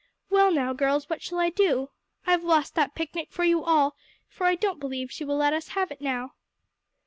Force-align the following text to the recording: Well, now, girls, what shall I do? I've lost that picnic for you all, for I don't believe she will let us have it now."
Well, 0.31 0.51
now, 0.51 0.73
girls, 0.73 1.07
what 1.11 1.21
shall 1.21 1.37
I 1.37 1.51
do? 1.51 1.91
I've 2.25 2.43
lost 2.43 2.73
that 2.73 2.95
picnic 2.95 3.31
for 3.31 3.43
you 3.43 3.63
all, 3.63 3.95
for 4.27 4.45
I 4.47 4.55
don't 4.55 4.79
believe 4.79 5.11
she 5.11 5.23
will 5.25 5.37
let 5.37 5.53
us 5.53 5.67
have 5.77 5.91
it 5.91 6.01
now." 6.01 6.33